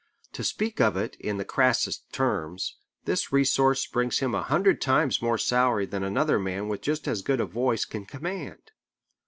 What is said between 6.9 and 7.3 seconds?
as